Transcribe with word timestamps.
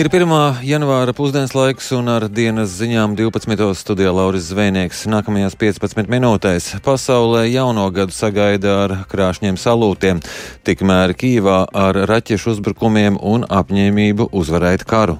Ir 0.00 0.08
1. 0.08 0.32
janvāra 0.64 1.12
pusdienas 1.14 1.52
laiks 1.54 1.90
un 1.92 2.08
ar 2.08 2.24
dienas 2.30 2.72
ziņām 2.78 3.14
12. 3.18 3.68
studijā 3.78 4.12
Lauris 4.14 4.48
Zvēnieks. 4.50 5.04
Nākamajās 5.12 5.56
15 5.60 6.10
minūtēs 6.10 6.68
pasaulē 6.84 7.44
jauno 7.50 7.86
gadu 7.94 8.14
sagaida 8.14 8.76
ar 8.84 8.94
krāšņiem 9.10 9.58
salūtiem, 9.60 10.22
tikmēr 10.66 11.14
Kīvā 11.18 11.64
ar 11.70 12.02
raķešu 12.10 12.56
uzbrukumiem 12.56 13.18
un 13.20 13.46
apņēmību 13.46 14.30
uzvarēt 14.32 14.86
karu. 14.88 15.18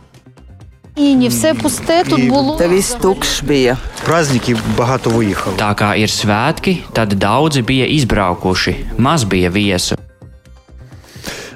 І 0.96 1.28
все 1.28 1.54
пусте 1.54 2.04
тут 2.04 2.28
було. 2.28 2.56
Te 2.56 2.68
viss 2.68 2.96
tukšs 3.00 3.42
bija. 3.42 3.76
Праздники 4.04 4.56
багато 4.78 5.10
виїхало. 5.10 5.56
Tā 5.56 5.74
kā 5.74 5.94
ir 5.96 6.10
svētki, 6.10 6.82
tad 6.92 7.14
daudzi 7.14 7.62
bija 7.62 7.86
izbraukuši, 7.86 8.98
maz 8.98 9.24
bija 9.24 9.50
viesu. 9.50 9.96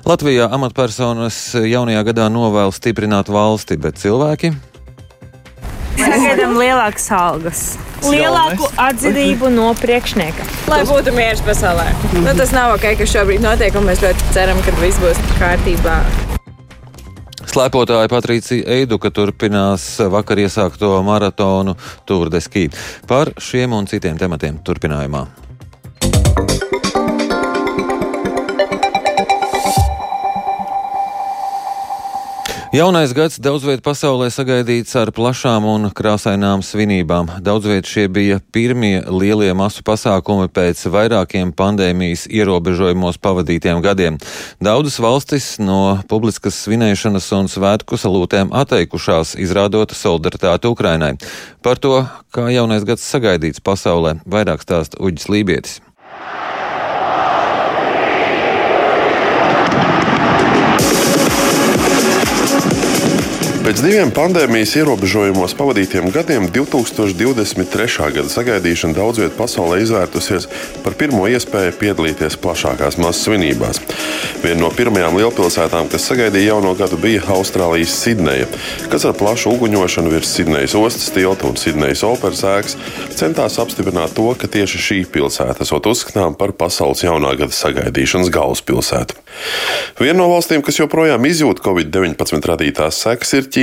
Latvijā 0.10 0.48
amatpersonas 0.50 1.36
jaunajā 1.70 2.00
gadā 2.08 2.24
novēl 2.34 2.72
stiprināt 2.74 3.28
valsti, 3.30 3.76
bet 3.78 4.00
cilvēki 4.02 4.50
Sagaidām 6.00 6.56
lielākas 6.58 7.06
algas, 7.14 7.60
lielāku 8.02 8.66
atzinību 8.80 9.52
no 9.54 9.68
priekšnieka. 9.78 10.46
Lai 10.72 10.80
būtu 10.90 11.14
miers 11.14 11.44
pasaulē. 11.46 11.86
Nu, 12.16 12.32
tas 12.40 12.54
nav 12.56 12.74
ok, 12.78 12.88
kas 13.02 13.12
šobrīd 13.12 13.44
notiek, 13.44 13.76
un 13.78 13.86
mēs 13.90 14.02
ļoti 14.02 14.32
ceram, 14.34 14.62
ka 14.66 14.74
viss 14.80 15.02
būs 15.04 15.20
kārtībā. 15.38 16.00
Slēpotāja 17.50 18.10
Patricija 18.10 18.80
Eiduka 18.80 19.12
turpinās 19.14 19.92
vakar 20.10 20.42
iesākto 20.42 20.96
maratonu 21.06 21.76
Tour 22.10 22.34
de 22.34 22.42
Ski. 22.42 22.70
Par 23.10 23.36
šiem 23.38 23.78
un 23.78 23.90
citiem 23.92 24.18
tematiem 24.18 24.58
turpinājumā. 24.66 25.28
Jaunais 32.70 33.10
gads 33.18 33.40
daudz 33.42 33.64
vietā 33.66 33.82
pasaulē 33.82 34.28
sagaidīts 34.30 34.94
ar 35.00 35.10
plašām 35.10 35.66
un 35.66 35.88
krāsainām 35.90 36.62
svinībām. 36.62 37.32
Daudz 37.42 37.66
vietā 37.66 37.90
šie 37.90 38.04
bija 38.14 38.38
pirmie 38.54 39.00
lielie 39.10 39.50
masu 39.58 39.82
pasākumi 39.82 40.52
pēc 40.54 40.84
vairākiem 40.94 41.50
pandēmijas 41.58 42.28
ierobežojumos 42.30 43.18
pavadītiem 43.26 43.82
gadiem. 43.82 44.22
Daudzas 44.62 45.00
valstis 45.02 45.50
no 45.58 45.98
publiskas 46.14 46.62
svinēšanas 46.68 47.34
un 47.40 47.50
svētku 47.50 47.98
salūtēm 47.98 48.54
atteikušās, 48.62 49.34
izrādot 49.42 49.98
solidaritāti 49.98 50.70
Ukrainai. 50.70 51.16
Par 51.66 51.82
to, 51.82 52.04
kā 52.30 52.52
jaunais 52.54 52.86
gads 52.86 53.02
sagaidīts 53.02 53.66
pasaulē, 53.66 54.20
vairāk 54.30 54.62
stāsta 54.62 55.02
Uģis 55.02 55.32
Lībietis. 55.34 55.80
Pēc 63.70 63.84
diviem 63.86 64.10
pandēmijas 64.10 64.72
ierobežojumos 64.80 65.54
pavadītiem 65.54 66.08
gadiem 66.10 66.48
2023. 66.50 68.08
gada 68.16 68.32
sagaidīšana 68.34 68.96
daudz 68.98 69.20
vietā 69.22 69.36
pasaulē 69.38 69.78
izvērtusies 69.84 70.48
par 70.82 70.96
pirmo 70.98 71.28
iespēju 71.30 71.76
piedalīties 71.78 72.40
plašākās 72.42 72.98
masas 72.98 73.28
svinībās. 73.28 73.78
Viena 74.42 74.64
no 74.64 74.72
pirmajām 74.74 75.20
lielpilsētām, 75.20 75.86
kas 75.94 76.08
sagaidīja 76.10 76.56
jauno 76.56 76.72
gadu, 76.80 76.98
bija 76.98 77.22
Austrālijas 77.36 77.94
Sidneja, 77.94 78.48
kas 78.90 79.06
ar 79.06 79.14
plašu 79.20 79.54
uguņošanu 79.54 80.16
virs 80.16 80.34
Sidnejas 80.34 80.74
ostas 80.80 81.14
tilta 81.14 81.46
un 81.52 81.62
Sidnejas 81.62 82.02
operas 82.10 82.42
ēkas 82.42 82.78
centās 83.22 83.60
apstiprināt 83.62 84.18
to, 84.18 84.26
ka 84.34 84.50
tieši 84.50 84.82
šī 84.88 85.00
pilsēta 85.14 85.62
esot 85.68 85.92
uzskatām 85.94 86.34
par 86.42 86.56
pasaules 86.58 87.06
jaunā 87.06 87.38
gada 87.38 87.54
sagaidīšanas 87.54 88.34
galvaspilsētu. 88.34 89.22
Viena 90.02 90.24
no 90.24 90.32
valstīm, 90.34 90.66
kas 90.66 90.82
joprojām 90.82 91.30
izjūt 91.30 91.62
Covid-19 91.62 92.50
radītās 92.50 93.06
sekas, 93.06 93.38
ir 93.38 93.46
Ķīna. 93.46 93.59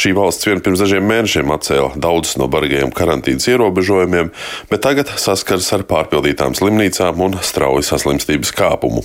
Šī 0.00 0.12
valsts 0.16 0.46
vien 0.46 0.62
pirms 0.64 0.80
dažiem 0.82 1.06
mēnešiem 1.08 1.50
atcēla 1.54 1.94
daudzus 2.00 2.38
no 2.40 2.46
bargajiem 2.50 2.92
karantīnas 2.94 3.48
ierobežojumiem, 3.50 4.30
bet 4.70 4.84
tagad 4.84 5.10
saskaras 5.20 5.68
ar 5.76 5.84
pārpildītām 5.88 6.54
slimnīcām 6.58 7.20
un 7.24 7.36
strauju 7.44 7.84
saslimstības 7.86 8.52
kāpumu. 8.56 9.02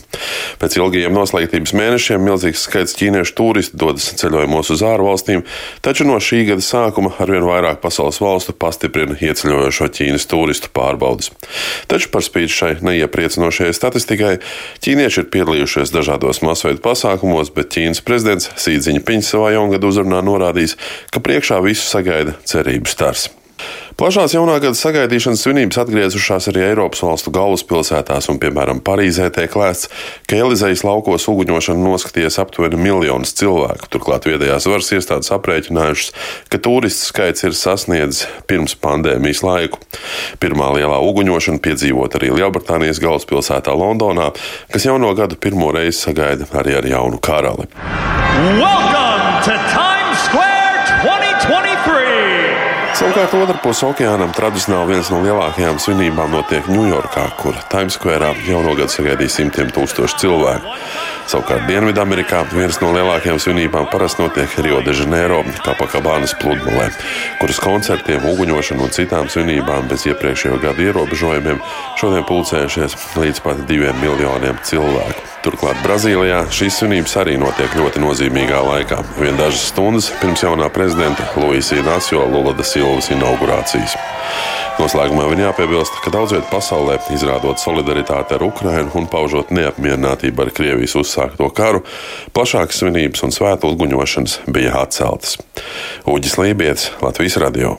Pēc 0.61 0.77
ilgajiem 0.79 1.15
noslēgtības 1.15 1.75
mēnešiem 1.77 2.23
milzīgs 2.25 2.65
skaits 2.67 2.95
ķīniešu 2.99 3.35
turistu 3.38 3.79
dodas 3.81 4.07
ceļojumos 4.19 4.71
uz 4.75 4.83
ārvalstīm, 4.85 5.44
taču 5.85 6.07
no 6.07 6.19
šī 6.21 6.44
gada 6.51 6.63
sākuma 6.65 7.13
arvien 7.23 7.45
vairāk 7.47 7.81
pasaules 7.83 8.21
valstu 8.23 8.55
pastiprina 8.57 9.17
ieceļojošo 9.19 9.89
Ķīnas 9.95 10.27
turistu 10.29 10.71
pārbaudas. 10.75 11.31
Taču 11.91 12.09
par 12.13 12.25
spīti 12.25 12.53
šai 12.53 12.71
neiepriecinošajai 12.85 13.75
statistikai, 13.75 14.33
ķīnieši 14.85 15.21
ir 15.23 15.29
piedalījušies 15.33 15.94
dažādos 15.95 16.41
masveida 16.45 16.81
pasākumos, 16.83 17.51
bet 17.55 17.73
Ķīnas 17.75 18.03
prezidents 18.05 18.51
Sīdziņa 18.61 19.03
Piņš 19.05 19.31
savā 19.33 19.53
jaungada 19.55 19.88
uzrunā 19.95 20.22
norādījis, 20.25 20.78
ka 21.16 21.23
priekšā 21.23 21.63
visu 21.66 21.88
sagaida 21.88 22.35
cerību 22.45 22.91
stars. 22.91 23.29
Plašās 23.95 24.33
jaunā 24.35 24.57
gada 24.59 24.75
sagaidīšanas 24.75 25.39
svinības 25.45 25.78
atgriezušās 25.85 26.50
arī 26.51 26.66
Eiropas 26.66 27.00
valstu 27.06 27.31
galvaspilsētās, 27.31 28.28
un, 28.28 28.41
piemēram, 28.41 28.81
Parīzē 28.83 29.29
tiek 29.31 29.53
lēsts, 29.56 29.88
ka 30.28 30.35
Elizejas 30.35 30.83
laukos 30.83 31.29
uguņošanu 31.31 31.79
noskaties 31.79 32.35
aptuveni 32.44 32.75
miljonus 32.81 33.31
cilvēku. 33.39 33.88
Turklāt 33.94 34.28
viedajās 34.28 34.67
varas 34.67 34.91
iestādes 34.97 35.31
aprēķinājušas, 35.38 36.12
ka 36.51 36.59
turistu 36.67 37.07
skaits 37.13 37.47
ir 37.47 37.56
sasniedzis 37.56 38.27
pirms 38.51 38.75
pandēmijas 38.83 39.45
laiku. 39.47 39.79
Pirmā 40.44 40.73
lielā 40.75 41.00
uguņošana 41.07 41.63
piedzīvot 41.63 42.19
arī 42.19 42.33
Lielbritānijas 42.35 43.00
galvaspilsētā 43.00 43.79
Londonā, 43.79 44.33
kas 44.75 44.91
jauno 44.91 45.16
gadu 45.16 45.39
pirmo 45.39 45.72
reizi 45.72 46.01
sagaida 46.01 46.51
arī 46.51 46.75
ar 46.81 46.91
jaunu 46.97 47.23
karali. 47.23 47.72
Welcome 48.35 49.04
to 49.44 49.51
Times 49.51 50.19
Square 50.28 50.79
2023! 51.03 52.96
Savukārt 52.96 53.34
otrpus 53.35 53.81
okeānam 53.84 54.31
tradicionāli 54.31 54.94
viens 54.94 55.09
no 55.12 55.19
lielākajām 55.25 55.79
svinībām 55.84 56.31
notiek 56.31 56.69
Ņujorkā, 56.72 57.25
kur 57.41 57.57
Times 57.72 57.97
Square 58.00 58.31
jauno 58.47 58.75
gadu 58.78 58.94
sagaidīs 58.94 59.35
simtiem 59.35 59.74
tūkstošu 59.75 60.22
cilvēku. 60.24 60.78
Savukārt 61.28 61.68
Dienvidamerikā 61.68 62.45
viens 62.53 62.79
no 62.79 62.94
lielākajām 62.95 63.41
svinībām 63.44 63.90
parasti 63.91 64.24
notiek 64.24 64.56
Rio 64.63 64.79
de 64.85 64.95
Janeiro, 64.95 65.44
Kapakabānas 65.68 66.38
pludmalē, 66.40 66.88
kuras 67.41 67.59
koncertiem, 67.59 68.24
uguņošanu 68.31 68.88
un 68.88 68.95
citām 68.95 69.28
svinībām 69.28 69.91
bez 69.91 70.07
iepriekšējo 70.07 70.62
gadu 70.63 70.88
ierobežojumiem 70.88 71.63
šodien 72.00 72.28
pulcējušies 72.29 73.00
līdz 73.19 73.44
pat 73.44 73.66
diviem 73.68 74.00
miljoniem 74.00 74.63
cilvēku. 74.63 75.34
Turklāt 75.45 75.78
Brazīlijā 75.85 76.39
šīs 76.50 76.79
svinības 76.79 77.11
arī 77.22 77.35
notiek 77.38 77.75
ļoti 77.78 78.01
nozīmīgā 78.01 78.63
laikā, 78.66 78.97
vien 79.19 79.38
dažas 79.38 79.67
stundas 79.69 80.07
pirms 80.17 80.41
jaunā 80.41 80.72
prezidenta 80.73 81.28
Luisa 81.38 81.78
Inacio 81.78 82.23
Lula 82.31 82.56
da 82.57 82.66
Silvas 82.66 83.11
inaugurācijas. 83.13 83.94
Noslēgumā 84.79 85.28
viņa 85.29 85.45
jāpiebilst, 85.51 86.01
ka 86.01 86.16
daudz 86.16 86.33
vietā 86.33 86.50
pasaulē, 86.50 86.97
izrādot 87.13 87.61
solidaritāti 87.61 88.35
ar 88.35 88.47
Ukrajinu 88.47 88.97
un 88.97 89.06
paužot 89.11 89.53
neapmierinātību 89.53 90.47
ar 90.47 90.53
Krievijas 90.57 90.97
uzsākto 90.97 91.51
karu, 91.53 91.85
plašākas 92.33 92.81
svinības 92.81 93.27
un 93.27 93.35
svēto 93.35 93.69
guņošanas 93.77 94.41
bija 94.50 94.79
atceltas. 94.81 95.38
Uģis 96.09 96.39
Lībijams, 96.41 96.89
Latvijas 97.06 97.38
Radio. 97.45 97.77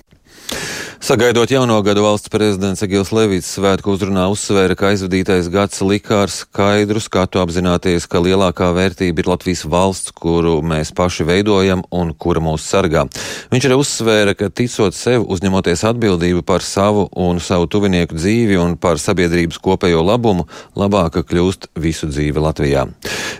Sagaidot 1.06 1.50
jauno 1.50 1.76
gadu 1.86 2.02
valsts 2.02 2.26
prezidents 2.34 2.80
Egils 2.82 3.12
Levits 3.14 3.52
svētku 3.54 3.92
uzrunā 3.94 4.24
uzsvēra, 4.26 4.74
ka 4.74 4.88
aizvadītais 4.88 5.46
gads 5.54 5.78
lika 5.86 6.16
ar 6.24 6.32
skaidru 6.34 6.98
skatu 6.98 7.38
apzināties, 7.38 8.08
ka 8.10 8.18
lielākā 8.24 8.72
vērtība 8.74 9.22
ir 9.22 9.30
Latvijas 9.30 9.62
valsts, 9.70 10.10
kuru 10.10 10.56
mēs 10.66 10.90
paši 10.98 11.28
veidojam 11.28 11.84
un 11.94 12.10
kura 12.10 12.42
mūs 12.42 12.64
sargā. 12.66 13.04
Viņš 13.52 13.68
arī 13.68 13.76
uzsvēra, 13.78 14.34
ka 14.34 14.48
ticot 14.50 14.98
sev, 14.98 15.28
uzņemoties 15.30 15.84
atbildību 15.92 16.42
par 16.42 16.66
savu 16.66 17.06
un 17.14 17.38
savu 17.38 17.70
tuvinieku 17.70 18.18
dzīvi 18.18 18.58
un 18.58 18.74
par 18.74 18.98
sabiedrības 18.98 19.62
kopējo 19.62 20.02
labumu, 20.02 20.48
labāka 20.74 21.22
kļūst 21.22 21.70
visu 21.78 22.10
dzīve 22.10 22.42
Latvijā. 22.42 22.82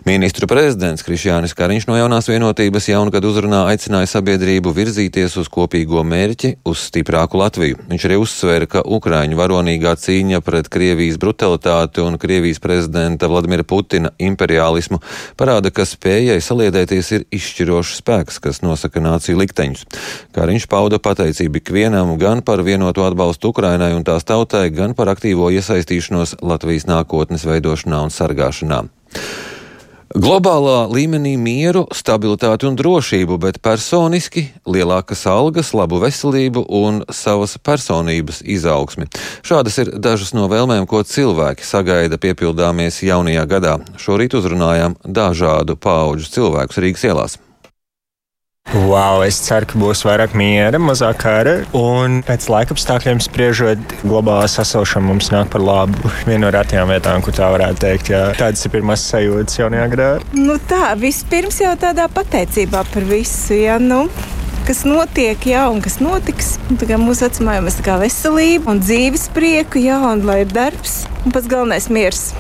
Ministru 0.07 0.47
prezidents 0.47 1.03
Krišjānis 1.03 1.57
Kariņš 1.59 1.91
no 1.91 1.99
jaunās 1.99 2.31
vienotības 2.31 2.93
jaungadu 2.93 3.35
uzrunā 3.35 3.67
aicināja 3.73 4.15
sabiedrību 4.15 4.71
virzīties 4.71 5.35
uz 5.43 5.51
kopīgo 5.51 6.07
mērķi, 6.07 6.61
uz 6.63 6.87
stiprāku 6.93 7.43
Latviju. 7.43 7.56
Viņš 7.57 8.05
arī 8.09 8.19
uzsvēra, 8.21 8.69
ka 8.71 8.83
Ukraiņu 8.85 9.39
varonīgā 9.39 9.95
cīņa 10.01 10.43
pret 10.45 10.69
Krievijas 10.73 11.19
brutalitāti 11.23 12.03
un 12.05 12.19
Krievijas 12.21 12.61
prezidenta 12.63 13.31
Vladimira 13.31 13.65
Putina 13.67 14.13
imperialismu 14.19 15.01
parāda, 15.41 15.73
ka 15.75 15.87
spējai 15.89 16.39
saliedēties 16.45 17.13
ir 17.17 17.27
izšķirošs 17.35 18.01
spēks, 18.03 18.41
kas 18.45 18.63
nosaka 18.65 19.03
nāciju 19.05 19.41
likteņus. 19.41 19.87
Kariņš 20.37 20.69
pauda 20.73 21.01
pateicību 21.03 21.63
ikvienam 21.63 22.15
gan 22.21 22.45
par 22.47 22.65
vienoto 22.67 23.07
atbalstu 23.09 23.55
Ukrainai 23.55 23.93
un 23.97 24.05
tās 24.07 24.29
tautai, 24.29 24.69
gan 24.71 24.95
par 24.99 25.13
aktīvo 25.15 25.51
iesaistīšanos 25.57 26.39
Latvijas 26.45 26.89
nākotnes 26.91 27.49
veidošanā 27.49 28.07
un 28.07 28.15
sargāšanā. 28.15 28.85
Globālā 30.17 30.87
līmenī 30.89 31.35
mieru, 31.37 31.83
stabilitāti 31.93 32.65
un 32.65 32.77
drošību, 32.79 33.37
bet 33.43 33.59
personiski 33.61 34.47
lielākas 34.65 35.27
algas, 35.29 35.75
labu 35.77 35.99
veselību 36.01 36.63
un 36.79 37.03
savas 37.13 37.59
personības 37.61 38.41
izaugsmi. 38.41 39.11
Šādas 39.45 39.77
ir 39.83 39.93
dažas 40.01 40.33
no 40.33 40.49
vēlmēm, 40.49 40.89
ko 40.89 41.03
cilvēki 41.05 41.69
sagaida 41.69 42.17
piepildāmies 42.17 43.03
jaunajā 43.05 43.45
gadā. 43.51 43.75
Šorīt 44.01 44.39
uzrunājām 44.41 44.97
dažādu 45.05 45.77
pauģu 45.77 46.33
cilvēkus 46.33 46.81
Rīgas 46.81 47.05
ielās. 47.11 47.37
Wow, 48.75 49.23
es 49.23 49.37
ceru, 49.47 49.67
ka 49.71 49.79
būs 49.79 50.01
vairāk 50.03 50.33
miera, 50.35 50.79
mazāk 50.83 51.21
kara. 51.23 51.53
Un 51.77 52.19
pēc 52.27 52.49
laika 52.51 52.75
apstākļiem 52.75 53.21
spriežot, 53.23 53.95
globālā 54.03 54.49
sasilšana 54.51 55.07
mums 55.07 55.31
nāk 55.31 55.53
par 55.53 55.63
labu. 55.63 56.11
Viena 56.27 56.49
no 56.49 56.51
retajām 56.55 56.91
vietām, 56.91 57.23
kur 57.23 57.37
tā 57.37 57.47
varētu 57.55 57.83
teikt, 57.85 58.11
jā, 58.11 58.25
tādas 58.39 58.67
ir 58.67 58.75
pirmās 58.75 59.07
sajūtas 59.13 59.61
jaunajā 59.61 59.87
gadā. 59.95 60.09
Nu 60.35 60.59
tā, 60.67 60.91
vispirms 60.99 61.61
jau 61.63 61.77
tādā 61.79 62.09
pateicībā 62.11 62.83
par 62.91 63.07
visu. 63.07 63.55
Ja, 63.55 63.79
nu 63.79 64.09
kas 64.67 64.83
notiek, 64.83 65.47
jā, 65.47 65.69
un 65.71 65.79
kas 65.85 66.01
notiks. 66.03 66.57
Un, 66.67 66.83
mūsu 67.07 67.29
vecumā 67.29 67.61
jau 67.61 67.69
mēs 67.69 67.79
tā 67.79 67.87
kā 67.87 68.01
veselību 68.03 68.75
un 68.75 68.83
dzīves 68.83 69.31
prieku, 69.37 69.79
jā, 69.87 70.03
un 70.11 70.27
lai 70.27 70.43
ir 70.43 70.51
darbs 70.51 71.05
un 71.23 71.31
pats 71.31 71.47
galvenais 71.51 71.87
miers 71.93 72.33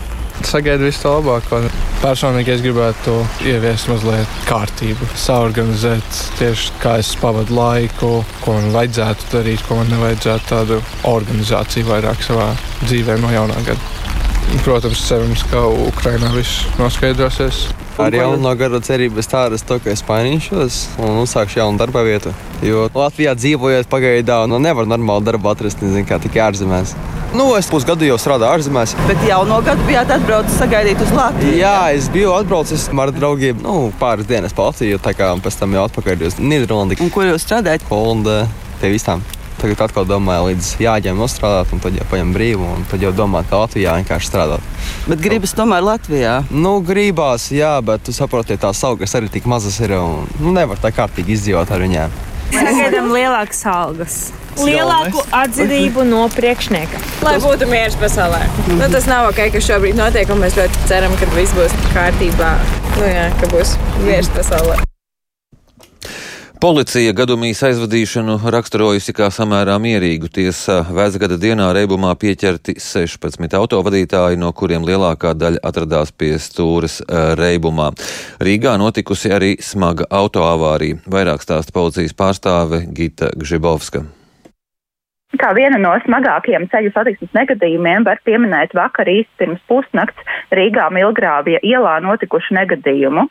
sagaidu 0.46 0.86
visu 0.86 1.02
to 1.02 1.12
labāko. 1.16 1.60
Personīgi 2.02 2.52
es 2.54 2.62
gribētu 2.64 3.14
ieviest 3.48 3.90
mazliet 3.90 4.40
kārtību, 4.46 5.08
saorganizēt 5.18 6.20
tieši 6.40 6.76
kā 6.82 6.96
es 7.02 7.14
pavadu 7.20 7.56
laiku, 7.56 8.12
ko 8.44 8.58
man 8.58 8.70
vajadzētu 8.76 9.32
darīt, 9.32 9.64
ko 9.66 9.80
man 9.80 9.90
nevajadzētu 9.94 10.50
tādu 10.52 10.80
organizāciju 11.08 11.90
vairāk 11.90 12.22
savā 12.26 12.52
dzīvē 12.84 13.18
no 13.22 13.32
jaunā 13.34 13.58
gada. 13.66 14.15
Protams, 14.64 15.02
cerams, 15.06 15.42
ka 15.50 15.60
Ukrainā 15.86 16.30
viss 16.34 16.64
noskaidrosies. 16.78 17.66
Ar 18.02 18.12
jauno 18.12 18.50
gada 18.58 18.80
cerību 18.84 19.20
es 19.22 19.28
tādu 19.30 19.56
to, 19.68 19.78
ka 19.80 19.92
es 19.92 20.02
mainīšos 20.04 20.80
un 21.00 21.20
uzsākšu 21.22 21.62
jaunu 21.62 21.80
darba 21.80 22.02
vietu. 22.04 22.32
Jo 22.64 22.86
Latvijā 22.92 23.32
dzīvojot 23.38 23.88
pagaidām, 23.92 24.50
nu 24.52 24.58
nevar 24.60 24.88
normālu 24.88 25.24
darbu 25.24 25.52
atrast, 25.52 25.80
nezinu, 25.80 26.04
kā 26.08 26.18
tikai 26.20 26.42
ārzemēs. 26.50 26.92
Nu, 27.36 27.48
es 27.58 27.70
pusgadu 27.72 28.06
jau 28.06 28.18
strādāju 28.20 28.58
ārzemēs. 28.58 28.94
Bet 29.08 29.24
jau 29.28 29.40
no 29.48 29.58
gada 29.64 29.86
bijāt 29.88 30.12
atbraucis 30.14 30.58
sagaidīt 30.60 31.02
uz 31.04 31.14
Latviju? 31.16 31.56
Jā, 31.60 31.78
es 31.96 32.10
biju 32.12 32.34
atbraucis 32.36 32.88
ar 32.92 33.14
draugiem 33.16 33.62
nu, 33.64 33.78
pāris 34.00 34.28
dienas 34.28 34.56
pa 34.56 34.68
Latviju, 34.70 35.00
tā 35.02 35.14
kā 35.16 35.32
pēc 35.42 35.58
tam 35.62 35.76
jau 35.76 35.88
atpakaļ 35.88 36.28
uz 36.30 36.38
Nīderlandi. 36.40 37.00
Un 37.02 37.12
kur 37.12 37.28
jūs 37.28 37.48
strādājat? 37.48 37.88
Holandē, 37.90 38.44
pie 38.82 38.94
visām. 38.94 39.24
Tagad 39.56 39.86
atkal 39.86 40.04
domāju, 40.04 40.50
līdz 40.50 40.70
jāņem 40.84 41.16
nostrādāt, 41.16 41.70
un 41.72 41.80
tad 41.80 41.96
jau 41.96 42.04
paņem 42.10 42.32
brīvu, 42.36 42.66
un 42.76 42.82
tad 42.90 43.00
jau 43.00 43.12
domāt, 43.16 43.48
ka 43.48 43.62
Latvijā 43.62 43.94
vienkārši 43.96 44.28
strādāt. 44.28 44.64
Bet 45.08 45.22
gribas 45.24 45.56
tomēr 45.56 45.84
Latvijā? 45.86 46.38
Nu, 46.52 46.76
gribās, 46.84 47.48
jā, 47.56 47.72
bet 47.80 48.04
tu 48.04 48.12
saproti, 48.12 48.58
tās 48.60 48.82
augas 48.84 49.16
arī 49.16 49.30
tik 49.32 49.48
mazas 49.48 49.78
ir, 49.80 49.96
un 49.96 50.28
nu, 50.42 50.52
nevar 50.52 50.80
tā 50.82 50.92
kārtīgi 50.92 51.38
izdzīvot 51.38 51.72
ar 51.72 51.84
viņiem. 51.86 52.18
Sagaidām 52.52 53.08
lielākas 53.14 53.62
algas. 53.70 54.18
Lielāku 54.56 55.24
atzinību 55.36 56.04
no 56.08 56.22
priekšnieka. 56.32 57.00
Lai 57.26 57.36
būtu 57.42 57.68
miers 57.68 57.96
pasaulē. 58.00 58.44
Nu, 58.70 58.88
tas 58.92 59.08
nav 59.10 59.30
ok, 59.32 59.46
kas 59.56 59.68
šobrīd 59.68 59.98
notiek, 59.98 60.32
un 60.32 60.44
mēs 60.44 60.56
ļoti 60.60 60.88
ceram, 60.88 61.16
ka 61.20 61.28
viss 61.36 61.56
būs 61.56 61.76
kārtībā. 61.92 62.52
Nu, 62.96 63.08
jā, 63.08 63.30
ka 63.40 63.52
būs 63.52 63.76
miers 64.04 64.32
pasaulē. 64.36 64.80
Policija 66.56 67.12
gadumīs 67.12 67.58
aizvadīšanu 67.66 68.38
raksturojusi 68.48 69.12
kā 69.12 69.26
samērā 69.28 69.74
mierīgu. 69.82 70.30
Tiesa 70.32 70.78
vēzgada 70.88 71.36
dienā 71.36 71.66
reibumā 71.76 72.14
pieķerti 72.16 72.78
16 72.80 73.58
autovadītāji, 73.58 74.40
no 74.40 74.54
kuriem 74.56 74.86
lielākā 74.88 75.34
daļa 75.36 75.60
atradās 75.68 76.14
pie 76.16 76.32
stūres 76.40 77.02
eh, 77.04 77.34
reibumā. 77.36 77.90
Rīgā 78.40 78.78
notikusi 78.80 79.36
arī 79.36 79.56
smaga 79.60 80.08
autoavārija. 80.08 81.02
Vairāk 81.04 81.44
stāsta 81.44 81.76
policijas 81.76 82.16
pārstāve 82.16 82.86
Gita 82.88 83.34
Gžibovska. 83.36 84.06
Kā 85.40 85.50
vienu 85.56 85.78
no 85.82 85.92
smagākajiem 86.04 86.68
ceļu 86.72 86.92
satiksmes 86.94 87.32
negadījumiem 87.36 88.04
var 88.06 88.20
pieminēt 88.24 88.74
vakar 88.76 89.08
īsti 89.10 89.40
pirms 89.40 89.62
pusnakts 89.68 90.36
Rīgā 90.54 90.86
Milgrāvija 90.94 91.60
ielā 91.66 91.96
notikušu 92.04 92.54
negadījumu, 92.56 93.26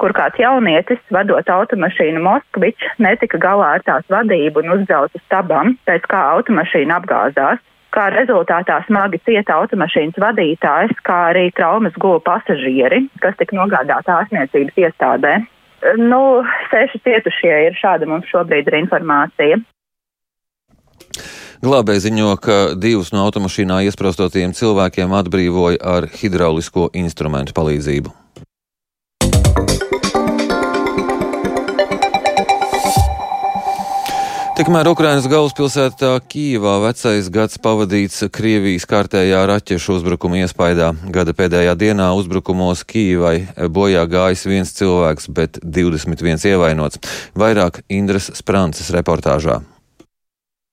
kur 0.00 0.14
kāds 0.16 0.38
jaunietis, 0.40 1.00
vadot 1.12 1.50
automašīnu 1.50 2.22
Moskvič, 2.24 2.86
netika 3.02 3.40
galā 3.42 3.74
ar 3.76 3.84
tās 3.84 4.06
vadību 4.12 4.62
un 4.62 4.76
uzbrauca 4.78 5.20
stabam, 5.24 5.74
pēc 5.90 6.06
kā 6.10 6.22
automašīna 6.36 7.00
apgāzās. 7.00 7.60
Kā 7.90 8.04
rezultātā 8.14 8.76
smagi 8.86 9.18
cieta 9.26 9.56
automašīnas 9.58 10.20
vadītājs, 10.22 10.94
kā 11.02 11.18
arī 11.32 11.48
traumas 11.56 11.96
guva 11.98 12.20
pasažieri, 12.28 13.02
kas 13.24 13.34
tika 13.40 13.58
nogādāti 13.58 14.14
ārstniecības 14.14 14.78
iestādē. 14.86 15.34
Nu, 15.98 16.22
seši 16.70 17.02
cietušie 17.02 17.52
ir 17.66 17.76
šāda 17.80 18.06
mums 18.06 18.30
šobrīd 18.30 18.70
ir 18.70 18.78
informācija. 18.84 19.58
Glābēji 21.60 22.06
ziņo, 22.06 22.30
ka 22.40 22.54
divus 22.72 23.10
no 23.12 23.26
automašīnā 23.26 23.82
iesprostotiem 23.84 24.54
cilvēkiem 24.56 25.12
atbrīvoja 25.12 25.76
ar 25.84 26.06
hidraulisko 26.08 26.86
instrumentu 26.96 27.52
palīdzību. 27.52 28.14
Tikmēr 34.56 34.88
Ukrainas 34.88 35.28
galvaspilsētā 35.28 36.14
Kīvā 36.32 36.78
vecais 36.82 37.28
gads 37.32 37.60
pavadīts 37.60 38.24
Krievijas 38.32 38.84
kārtējā 38.88 39.42
raķešu 39.48 39.98
uzbrukuma 39.98 40.40
iespaidā. 40.40 40.94
Gada 41.12 41.34
pēdējā 41.36 41.74
dienā 41.80 42.08
uzbrukumos 42.16 42.86
Kīvai 42.88 43.68
bojā 43.68 44.06
gājis 44.08 44.46
viens 44.48 44.72
cilvēks, 44.80 45.28
bet 45.36 45.60
21 45.60 46.40
ievainots. 46.54 47.04
Vairāk 47.36 47.82
Indras 47.88 48.32
Sprances 48.40 48.88
reportāžā. 48.96 49.60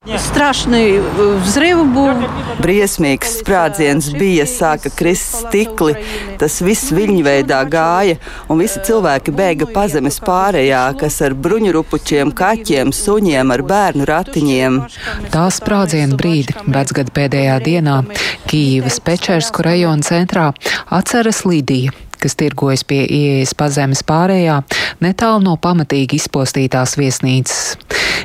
Strašný 0.06 0.98
vzriv 1.46 1.86
был. 1.94 2.10
Briesmīgs 2.58 3.36
sprādziens 3.38 4.08
bija, 4.10 4.48
sāka 4.50 4.90
krist 4.90 5.36
stikli, 5.44 5.94
tas 6.42 6.58
viss 6.58 6.90
viļņveidā 6.90 7.60
gāja, 7.70 8.18
un 8.50 8.58
visi 8.58 8.82
cilvēki 8.82 9.30
bēga 9.30 9.70
pazemes 9.70 10.18
pārējā, 10.26 10.82
kas 10.98 11.20
ar 11.22 11.38
bruņurupučiem, 11.38 12.34
kaķiem, 12.34 12.90
suņiem, 12.90 13.54
ar 13.54 13.62
bērnu 13.62 14.10
ratiņiem. 14.10 14.82
Tā 15.30 15.46
sprādziena 15.54 16.18
brīdi, 16.18 16.58
vecgada 16.66 17.14
pēdējā 17.14 17.58
dienā, 17.62 18.02
Kīivas 18.50 18.98
Pečersku 19.06 19.62
rajona 19.62 20.02
centrā 20.02 20.50
atceras 20.90 21.46
Lidija 21.46 21.94
kas 22.22 22.36
tirgojas 22.38 22.84
pie 22.86 23.00
ieejas 23.02 23.50
pazemes 23.58 24.04
pārējā, 24.06 24.60
netālu 25.02 25.42
no 25.42 25.56
pamatīgi 25.58 26.20
izpostītās 26.20 26.94
viesnīcas. 27.00 27.74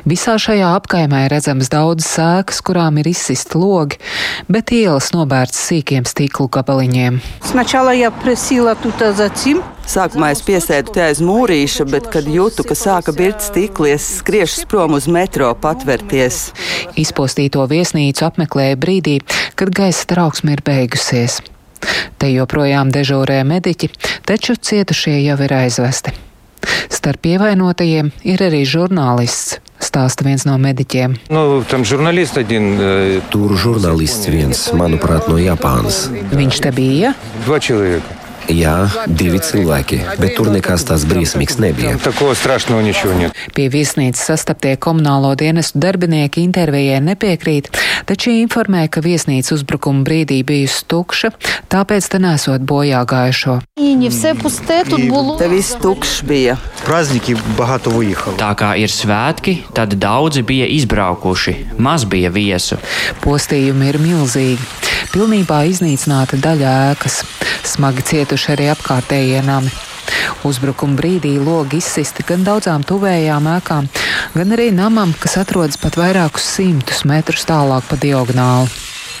Visā 0.03 0.33
šajā 0.35 0.67
apkaimē 0.75 1.21
redzamas 1.31 1.69
daudzas 1.71 2.09
sēkas, 2.17 2.57
kurām 2.67 2.97
ir 2.99 3.07
izsisti 3.07 3.55
logi, 3.55 4.01
bet 4.51 4.73
ielas 4.75 5.13
nobērts 5.15 5.61
sīkiem 5.69 6.03
stiklu 6.03 6.49
gabaliņiem. 6.51 7.21
Sākumā 9.93 10.33
es 10.35 10.41
piesēdu 10.43 10.91
te 10.95 11.05
aiz 11.05 11.21
mūrīša, 11.23 11.87
bet, 11.87 12.09
kad 12.11 12.27
jūtu, 12.27 12.67
ka 12.67 12.75
sāka 12.75 13.15
birt 13.15 13.43
stikli, 13.47 13.93
es 13.95 14.09
skriešu 14.19 14.67
prom 14.71 14.99
uz 14.99 15.07
metro 15.07 15.53
patverties. 15.55 16.49
Izpostīto 16.99 17.63
viesnīcu 17.71 18.27
apmeklēju 18.27 18.79
brīdī, 18.83 19.17
kad 19.55 19.71
gaisa 19.71 20.07
trauksme 20.11 20.57
ir 20.57 20.63
beigusies. 20.67 21.39
Te 22.19 22.31
joprojām 22.31 22.91
dežūrē 22.91 23.39
mediķi, 23.47 23.91
taču 24.27 24.59
cietušie 24.59 25.21
jau 25.23 25.39
ir 25.47 25.59
aizvesti. 25.63 26.15
Starp 26.91 27.27
ievainotajiem 27.27 28.11
ir 28.27 28.43
arī 28.51 28.63
žurnālists 28.67 29.59
stāsta 29.83 30.25
viens 30.27 30.45
no 30.47 30.57
mediķiem. 30.61 31.17
Nu, 31.33 31.61
Tur 33.33 33.55
žurnālists 33.59 34.29
viens, 34.31 34.65
manuprāt, 34.77 35.29
no 35.31 35.39
Japānas. 35.41 36.05
Viņš 36.33 36.61
te 36.65 36.73
bija? 36.75 37.13
Vačilieku. 37.47 38.22
Jā, 38.51 38.89
divi 39.07 39.39
cilvēki, 39.39 39.99
bet 40.19 40.35
tur 40.35 40.49
nekas 40.51 40.83
tāds 40.87 41.05
briesmīgs 41.07 41.59
nebija. 41.63 41.95
Pie 43.55 43.67
viesnīcas 43.71 44.25
sastaptie 44.27 44.73
komunālo 44.81 45.31
dienestu 45.39 45.79
darbinieki 45.83 46.43
intervijai 46.43 46.99
nepiekrīt, 47.03 47.69
taču 48.09 48.33
informē, 48.33 48.85
ka 48.91 49.03
viesnīca 49.05 49.55
uzbrukuma 49.55 50.03
brīdī 50.07 50.41
bijusi 50.47 50.83
tukša, 50.91 51.31
tāpēc 51.71 52.09
te 52.11 52.19
nesot 52.23 52.65
bojā 52.67 53.03
gājušo. 53.07 53.59
Te 55.39 55.49
viss 55.51 55.77
tukšs 55.83 56.23
bija. 56.27 56.57
Tā 58.39 58.51
kā 58.59 58.73
ir 58.79 58.91
svētki, 58.91 59.59
tad 59.75 59.95
daudzi 60.01 60.43
bija 60.43 60.67
izbraukuši, 60.67 61.55
maz 61.79 62.03
bija 62.09 62.33
viesu. 62.33 62.79
Postījumi 63.23 63.93
ir 63.93 64.01
milzīgi. 64.03 64.71
Pilnībā 65.13 65.63
iznīcināta 65.69 66.39
daļa 66.41 66.69
ēkas. 66.91 67.21
Smagi 67.63 68.03
cieta 68.07 68.32
cietuši 68.33 68.53
arī 68.55 68.69
apkārtējie 68.73 69.41
nami. 69.45 69.69
Uzbrukuma 70.43 70.97
brīdī 70.97 71.35
logi 71.37 71.77
izsisti 71.77 72.25
gan 72.25 72.43
daudzām 72.43 72.83
tuvējām 72.83 73.45
ēkām, 73.57 73.87
gan 74.33 74.55
arī 74.55 74.71
namam, 74.73 75.13
kas 75.13 75.37
atrodas 75.37 75.77
pat 75.77 75.97
vairākus 75.97 76.43
simtus 76.43 77.03
metrus 77.05 77.45
tālāk 77.45 77.85
pa 77.87 77.95
diagonāli. 77.95 78.71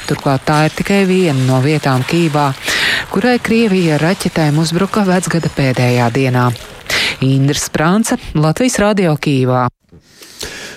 Turklāt 0.09 0.43
tā 0.47 0.65
ir 0.67 0.73
tikai 0.75 1.03
viena 1.07 1.45
no 1.45 1.61
vietām 1.63 2.03
Kīvā, 2.03 2.49
kurai 3.13 3.37
Krievija 3.39 3.95
ar 3.99 4.07
raķetēm 4.09 4.57
uzbruka 4.59 5.05
vecgada 5.07 5.53
pēdējā 5.53 6.09
dienā. 6.17 6.49
Indra 7.23 7.59
Sprānce, 7.59 8.17
Latvijas 8.33 8.81
Radio 8.81 9.15
Kīvā. 9.15 9.67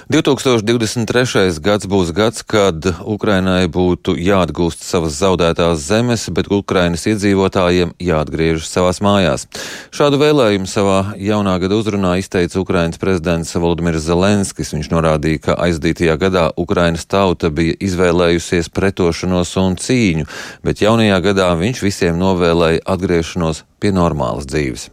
2023. 0.06 1.58
gads 1.58 1.88
būs 1.90 2.12
gads, 2.14 2.44
kad 2.46 2.84
Ukrainai 3.02 3.66
būtu 3.66 4.12
jāatgūst 4.14 4.84
savas 4.86 5.16
zaudētās 5.18 5.82
zemes, 5.82 6.28
bet 6.30 6.46
Ukrainas 6.46 7.08
iedzīvotājiem 7.10 7.90
jāatgriežas 7.98 8.70
savās 8.70 9.02
mājās. 9.02 9.48
Šādu 9.90 10.22
vēlējumu 10.22 10.70
savā 10.70 11.00
jaunā 11.18 11.56
gada 11.58 11.74
uzrunā 11.74 12.14
izteica 12.22 12.62
Ukrainas 12.62 13.02
prezidents 13.02 13.50
Volodimirs 13.58 14.06
Zelenskis. 14.06 14.70
Viņš 14.78 14.94
norādīja, 14.94 15.42
ka 15.48 15.60
aizdītajā 15.66 16.14
gadā 16.22 16.48
Ukrainas 16.54 17.02
tauta 17.10 17.50
bija 17.50 17.74
izvēlējusies 17.82 18.70
pretošanos 18.70 19.56
un 19.58 19.74
cīņu, 19.74 20.30
bet 20.62 20.86
jaunajā 20.86 21.18
gadā 21.32 21.50
viņš 21.58 21.82
visiem 21.82 22.22
novēlēja 22.22 22.86
atgriešanos 22.94 23.66
pie 23.82 23.90
normālas 23.90 24.46
dzīves. 24.46 24.92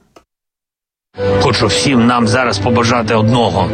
Хочу 1.49 1.67
всім 1.67 2.07
нам 2.07 2.29
зараз 2.29 2.59
побажати 2.59 3.15
одного 3.15 3.71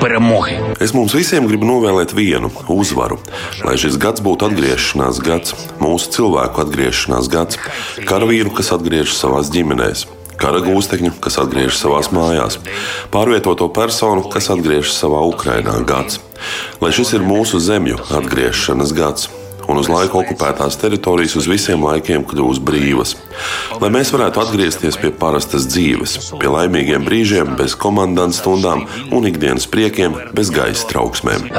перемоги. 0.00 0.60
Es 0.80 0.94
mums 0.94 1.14
visiem 1.14 1.46
gribu 1.46 1.66
novēlēt 1.68 2.14
vienu 2.16 2.50
uzvaru, 2.72 3.18
lai 3.62 3.76
šis 3.78 3.98
gads 4.02 4.22
būtu 4.24 4.48
atgriešanās 4.48 5.20
gads, 5.22 5.54
mūsu 5.78 6.10
cilvēku 6.16 6.64
atgriešanās 6.64 7.28
gads, 7.30 7.60
karavīru, 8.08 8.50
kas 8.56 8.72
atgriežas 8.74 9.20
savās 9.22 9.52
ģimenēs, 9.54 10.06
kara 10.42 10.64
gūstekņu, 10.64 11.12
kas 11.22 11.38
atgriežas 11.44 11.84
savās 11.84 12.10
mājās, 12.16 12.58
pārvietoto 13.14 13.68
personu, 13.70 14.26
kas 14.32 14.50
atgriežas 14.50 14.98
savā 14.98 15.22
Ukrainā 15.28 15.76
gads. 15.86 16.18
Lai 16.82 16.90
šis 16.90 17.14
ir 17.14 17.22
mūsu 17.22 17.62
zemju 17.62 18.00
atgriešanās 18.10 18.96
gads, 18.96 19.30
un 19.67 19.81
uz 19.81 19.89
laiku 19.91 20.21
okupētās 20.21 20.79
teritorijas 20.81 21.35
uz 21.39 21.49
visiem 21.51 21.83
laikiem 21.85 22.25
kļūs 22.27 22.61
brīvas. 22.63 23.15
Lai 23.81 23.91
mēs 23.93 24.13
varētu 24.15 24.41
atgriezties 24.43 24.99
pie 25.01 25.11
parastas 25.11 25.67
dzīves, 25.69 26.17
pie 26.41 26.51
laimīgiem 26.53 27.05
brīžiem, 27.07 27.55
bez 27.59 27.75
komandas 27.77 28.41
stundām 28.41 28.87
un 29.11 29.29
ikdienas 29.29 29.67
priekiem, 29.69 30.17
bez 30.33 30.51
gaisa 30.53 30.87
trauksmēm. 30.91 31.49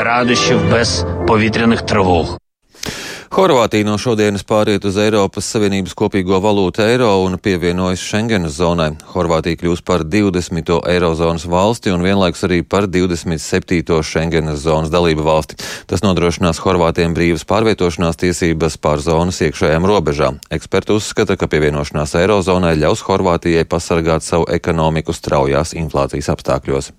Horvātija 3.38 3.86
no 3.86 3.92
šodienas 4.02 4.42
pāriet 4.42 4.82
uz 4.88 4.96
Eiropas 4.98 5.46
Savienības 5.52 5.92
kopīgo 5.94 6.40
valūtu 6.42 6.82
eiro 6.82 7.12
un 7.22 7.36
pievienojas 7.38 8.02
Schengenas 8.02 8.56
zonai. 8.56 8.88
Horvātija 9.12 9.60
kļūs 9.60 9.84
par 9.86 10.02
20. 10.02 10.72
eirozonas 10.90 11.44
valsti 11.46 11.94
un 11.94 12.02
vienlaikus 12.02 12.42
arī 12.48 12.64
par 12.66 12.88
27. 12.90 14.00
Schengenas 14.02 14.64
zonas 14.64 14.90
dalību 14.90 15.22
valsti. 15.22 15.54
Tas 15.86 16.02
nodrošinās 16.02 16.58
Horvātiem 16.64 17.14
brīvas 17.14 17.46
pārvietošanās 17.46 18.18
tiesības 18.18 18.74
pār 18.82 19.06
zonas 19.06 19.38
iekšējām 19.46 19.86
robežām. 19.86 20.42
Eksperti 20.50 20.98
uzskata, 20.98 21.38
ka 21.38 21.46
pievienošanās 21.46 22.18
eirozonai 22.18 22.74
ļaus 22.82 23.06
Horvātijai 23.06 23.68
pasargāt 23.70 24.26
savu 24.26 24.50
ekonomiku 24.50 25.14
straujās 25.14 25.78
inflācijas 25.78 26.34
apstākļos. 26.34 26.90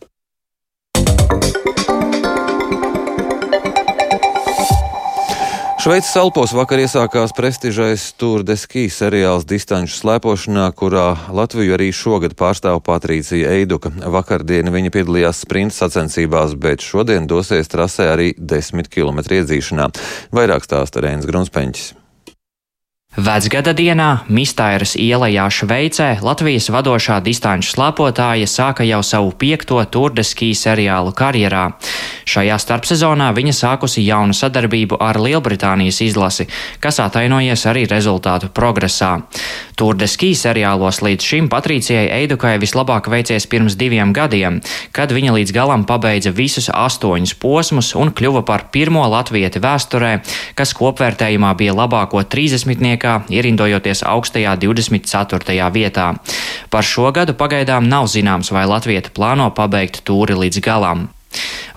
Šveices 5.79 6.11
Alpos 6.19 6.51
vakar 6.51 6.81
iesākās 6.83 7.31
prestižais 7.31 8.09
Tour 8.19 8.41
de 8.43 8.57
Ski 8.59 8.89
seriāls 8.91 9.45
distanču 9.47 9.95
slēpošanā, 9.95 10.65
kurā 10.75 11.05
Latviju 11.31 11.77
arī 11.77 11.87
šogad 11.95 12.35
pārstāv 12.35 12.81
Patricija 12.83 13.53
Eiduka. 13.55 13.93
Vakardien 14.11 14.73
viņa 14.75 14.91
piedalījās 14.91 15.39
sprinta 15.45 15.77
sacensībās, 15.77 16.57
bet 16.59 16.83
šodien 16.83 17.31
dosies 17.31 17.71
trasē 17.71 18.09
arī 18.17 18.33
10 18.35 18.91
km 18.91 19.23
iedzīšanā. 19.39 19.87
Vairāk 20.35 20.67
stāsta 20.67 20.99
Rēns 21.07 21.31
Grunspeņķis. 21.31 21.98
Vecgada 23.17 23.71
dienā 23.73 24.21
Mistairas 24.29 24.91
ielā 24.93 25.31
Šveicē 25.49 26.19
Latvijas 26.21 26.67
vadošā 26.69 27.15
distanču 27.25 27.73
slēpotāja 27.73 28.45
sāka 28.45 28.85
jau 28.85 28.99
savu 29.01 29.31
piekto 29.33 29.81
turdeski 29.89 30.51
seriālu 30.53 31.09
karjerā. 31.17 31.71
Šajā 32.29 32.59
starpsezonā 32.61 33.31
viņa 33.33 33.53
sākusi 33.57 34.03
jaunu 34.05 34.35
sadarbību 34.37 34.99
ar 35.01 35.17
Lielbritānijas 35.17 36.03
izlasi, 36.05 36.45
kas 36.77 37.01
atainojies 37.01 37.65
arī 37.65 37.87
rezultātu 37.89 38.51
progresā. 38.53 39.23
Turdeski 39.79 40.35
seriālos 40.37 41.01
līdz 41.01 41.25
šim 41.25 41.49
Patricijai 41.49 42.05
Eidukai 42.13 42.59
vislabāk 42.61 43.09
veicies 43.09 43.47
pirms 43.49 43.73
diviem 43.79 44.13
gadiem, 44.13 44.61
kad 44.93 45.09
viņa 45.15 45.33
līdz 45.39 45.55
galam 45.55 45.87
pabeidza 45.89 46.29
visus 46.35 46.69
astoņus 46.69 47.33
posmus 47.41 47.95
un 47.97 48.13
kļuva 48.13 48.45
par 48.45 48.67
pirmo 48.69 49.07
latvieti 49.09 49.63
vēsturē, 49.63 50.13
kas 50.53 50.75
kopvērtējumā 50.77 51.55
bija 51.57 51.73
labāko 51.79 52.21
30 52.21 52.77
ierindojoties 53.29 54.03
augstajā 54.03 54.55
24. 54.59 55.69
vietā. 55.71 56.15
Par 56.69 56.83
šo 56.83 57.11
gadu 57.15 57.33
pagaidām 57.33 57.87
nav 57.87 58.09
zināms, 58.11 58.51
vai 58.51 58.65
Latvija 58.65 59.05
plāno 59.13 59.49
pabeigt 59.55 60.03
tūri 60.03 60.35
līdz 60.35 60.59
galam. 60.65 61.09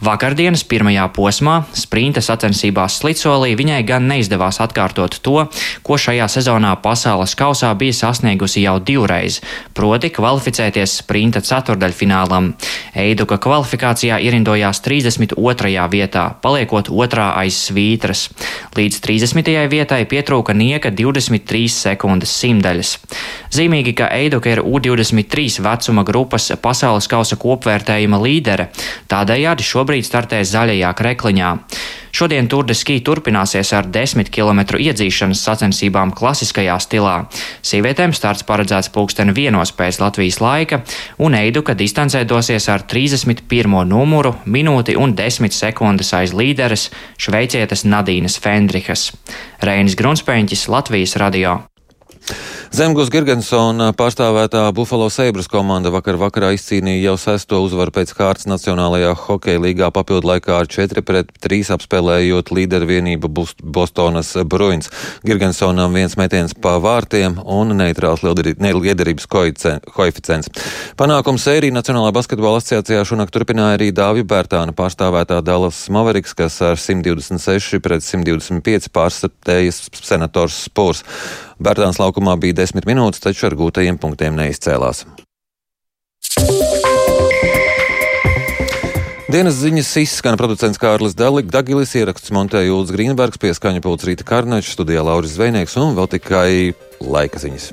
Vakardienas 0.03 0.65
pirmajā 0.67 1.05
posmā, 1.15 1.61
sprinta 1.79 2.19
sacensībās 2.25 2.97
Slicolī, 2.99 3.53
viņai 3.55 3.83
gan 3.87 4.09
neizdevās 4.11 4.59
atkārtot 4.65 5.21
to, 5.23 5.45
ko 5.87 5.99
šajā 6.01 6.27
sezonā 6.33 6.73
pasaules 6.83 7.37
kausā 7.39 7.71
bija 7.79 7.95
sasniegusi 7.95 8.65
jau 8.65 8.81
divreiz, 8.83 9.39
proti 9.79 10.11
kvalificēties 10.11 10.97
sprinta 11.05 11.39
ceturdaļfinālam. 11.47 12.49
Eiduka 12.99 13.39
kvalifikācijā 13.43 14.19
ierindojās 14.27 14.83
32. 14.83 15.87
vietā, 15.95 16.25
paliekot 16.43 16.91
otrā 16.91 17.29
aiz 17.39 17.61
svītras. 17.69 18.25
Līdz 18.75 18.99
30. 19.07 19.53
vietai 19.71 20.03
pietrūka 20.11 20.51
nieka 20.51 20.91
23 20.91 21.71
sekundes 21.77 22.35
simdaļas. 22.43 22.97
Zīmīgi, 23.55 23.95
ka 24.03 24.11
Eiduka 24.19 24.51
ir 24.51 24.65
U23 24.67 25.63
vecuma 25.63 26.03
grupas 26.09 26.51
pasaules 26.59 27.07
kausa 27.07 27.39
kopvērtējuma 27.39 28.19
līdere, 28.19 28.71
tādējādi 29.43 29.65
šobrīd 29.67 30.07
startē 30.07 30.39
zaļajā 30.47 30.91
krekliņā. 30.95 31.51
Šodien 32.13 32.47
Tour 32.47 32.67
de 32.69 32.75
Ski 32.77 33.01
turpināsies 33.03 33.73
ar 33.75 33.89
10 33.91 34.29
km 34.31 34.61
iedzīšanas 34.79 35.41
sacensībām 35.43 36.13
klasiskajā 36.15 36.77
stilā. 36.79 37.15
Sievietēm 37.65 38.13
starts 38.15 38.45
paredzēts 38.47 38.93
pulksteni 38.93 39.33
vienos 39.35 39.73
pēc 39.73 39.99
Latvijas 39.99 40.39
laika, 40.45 40.83
un 41.19 41.35
Eiduka 41.35 41.75
distancē 41.75 42.23
dosies 42.29 42.69
ar 42.69 42.85
31. 42.87 43.83
numuru 43.89 44.37
minūti 44.45 44.95
un 44.95 45.17
10 45.17 45.51
sekundes 45.57 46.13
aiz 46.15 46.37
līderes 46.37 46.91
šveicietes 47.19 47.87
Nadīnas 47.89 48.39
Fendrihas. 48.39 49.11
Reinis 49.65 49.99
Grunspēņķis, 49.99 50.69
Latvijas 50.71 51.17
radio. 51.19 51.63
Zemgus 52.73 53.11
Girgensona 53.13 53.91
pārstāvētā 53.93 54.63
Buffalo 54.73 55.11
Sabres 55.13 55.45
komanda 55.53 55.91
vakar 55.93 56.17
vakarā 56.17 56.55
izcīnīja 56.57 57.11
jau 57.11 57.17
sesto 57.21 57.59
uzvaru 57.61 57.93
pēc 57.93 58.15
kārtas 58.17 58.49
Nacionālajā 58.49 59.11
hokeja 59.27 59.61
līgā 59.61 59.91
papildu 59.93 60.31
laikā 60.31 60.55
ar 60.63 60.71
4 60.73 61.05
pret 61.05 61.35
3 61.45 61.69
apspēlējot 61.77 62.49
līderu 62.57 62.89
vienību 62.89 63.29
Bostonas 63.77 64.33
Bruins. 64.49 64.89
Girgensonam 65.21 65.93
viens 65.93 66.17
metiens 66.17 66.57
pa 66.57 66.79
vārtiem 66.81 67.37
un 67.45 67.77
neitrāls 67.77 68.25
liederības 68.25 69.29
koeficients. 69.29 70.65
Panākums 70.97 71.45
sērija 71.45 71.77
Nacionālā 71.77 72.17
basketbola 72.17 72.65
asociācijā 72.65 73.05
šonakt 73.05 73.37
turpināja 73.37 73.77
arī 73.77 73.93
Dāvju 73.93 74.25
Bērtāna 74.33 74.73
pārstāvētā 74.73 75.43
Dallas 75.45 75.85
Mavericks, 75.93 76.33
kas 76.41 76.57
ar 76.65 76.81
126 76.81 77.85
pret 77.85 78.09
125 78.09 78.89
pārstatējas 78.97 79.91
senators 80.01 80.63
Spurs. 80.71 81.05
Bērtāns 81.63 82.01
laukumā 82.01 82.33
bija 82.43 82.57
desmit 82.63 82.89
minūtes, 82.89 83.23
taču 83.23 83.51
ar 83.51 83.59
gūtajiem 83.59 84.01
punktiem 84.01 84.39
neizcēlās. 84.39 85.05
Dienas 89.33 89.57
ziņas 89.63 89.91
izskan 90.03 90.37
producents 90.37 90.81
Kārlis 90.81 91.17
Dagilis, 91.17 91.95
ieraksts 91.97 92.35
montēja 92.37 92.69
Jūlis 92.69 92.93
Grīnbergs, 92.93 93.41
pieskaņa 93.41 93.81
pults 93.85 94.05
Rīta 94.05 94.27
Karnečs, 94.29 94.75
studijā 94.77 95.05
Lauris 95.09 95.39
Zvejnieks 95.39 95.79
un 95.81 95.97
vēl 95.97 96.11
tikai 96.19 96.51
laika 97.01 97.41
ziņas. 97.41 97.73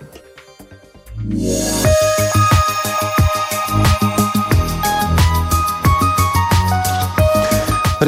Yeah. 1.28 2.09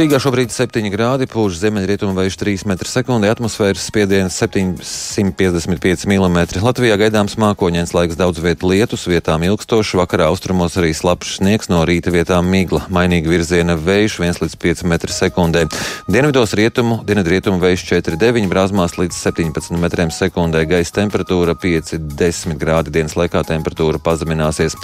Rīgā 0.01 0.17
šobrīd 0.17 0.49
ir 0.49 0.55
7 0.55 0.87
grādi, 0.89 1.27
pūš 1.29 1.59
ziemeļrietumu 1.59 2.15
vējš 2.17 2.35
3 2.41 2.63
m2, 2.71 3.27
atmosfēras 3.29 3.83
spiediens 3.85 4.33
755 4.41 6.07
mm. 6.09 6.37
Latvijā 6.65 6.95
gaidāms 6.97 7.35
mākoņdienas 7.37 7.93
laiks, 7.93 8.17
daudz 8.17 8.41
vietu 8.41 8.71
lietus, 8.71 9.03
vietām 9.05 9.45
ilgstoši, 9.45 9.99
vakarā 9.99 10.31
austrumos 10.31 10.79
arī 10.81 10.89
slapjš 10.97 11.35
sniegs, 11.37 11.69
no 11.69 11.83
rīta 11.85 12.09
vietām 12.15 12.49
migla, 12.49 12.87
mainīga 12.89 13.29
virziena 13.29 13.75
vējš 13.77 14.15
1 14.23 14.41
līdz 14.41 14.55
5 14.63 14.81
m2. 14.89 15.67
Dienvidos 16.09 16.55
rietumu, 16.57 17.03
dienvidrietumu 17.05 17.61
vējš 17.61 17.85
4,9 17.91 18.49
brāzmās 18.49 18.97
līdz 18.97 19.21
17 19.21 19.77
m2, 19.77 20.65
gaisa 20.71 20.97
temperatūra 20.97 21.53
5,10 21.61 22.57
grādi 22.57 22.95
dienas 22.97 23.13
laikā 23.19 23.45
temperatūra 23.53 24.01
pazemināsies. 24.01 24.79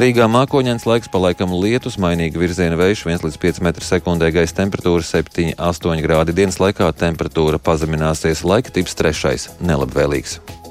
Rīgā 0.00 0.32
mākoņdienas 0.32 0.88
laiks 0.88 1.12
palaikam 1.12 1.52
lietus, 1.60 2.00
mainīga 2.00 2.40
virziena 2.40 2.80
vējš 2.80 3.04
1 3.10 3.28
līdz 3.28 3.40
5 3.44 3.64
m2, 3.68 4.32
gaisa 4.32 4.52
Gaisa 4.52 4.61
temperatūra 4.62 5.04
7,8 5.06 6.02
grādi 6.06 6.36
dienas 6.36 6.60
laikā 6.62 6.90
temperatūra 7.04 7.60
pazemināsies, 7.62 8.46
laika 8.46 8.74
tips 8.74 8.98
trešais- 8.98 9.48
nelabvēlīgs. 9.68 10.61